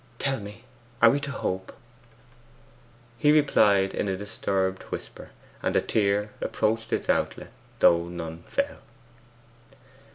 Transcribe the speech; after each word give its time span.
'Tell 0.17 0.39
me; 0.39 0.63
are 0.99 1.11
we 1.11 1.19
to 1.19 1.29
hope?' 1.29 1.77
He 3.19 3.31
replied 3.31 3.93
in 3.93 4.07
a 4.07 4.17
disturbed 4.17 4.81
whisper, 4.89 5.29
and 5.61 5.75
a 5.75 5.79
tear 5.83 6.31
approached 6.41 6.91
its 6.91 7.07
outlet, 7.07 7.51
though 7.81 8.09
none 8.09 8.41
fell. 8.47 8.79